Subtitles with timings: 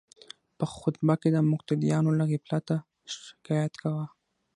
[0.57, 2.75] په خطبه کې د مقتدیانو له غفلته
[3.25, 4.05] شکایت کاوه.